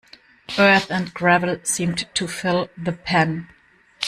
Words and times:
Earth 0.57 0.89
and 0.89 1.13
gravel 1.13 1.59
seemed 1.61 2.07
to 2.15 2.27
fill 2.27 2.71
the 2.75 2.91
pan. 2.91 3.47